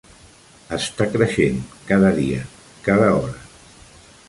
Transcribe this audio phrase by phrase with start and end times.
[0.77, 1.59] Està creixent,
[1.91, 2.41] cada dia,
[2.89, 3.39] cada hora.